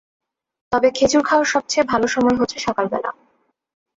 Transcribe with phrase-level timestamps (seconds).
[0.71, 3.09] তবে খেজুর খাওয়ার সবচেয়ে ভালো সময় হচ্ছে সকালবেলা।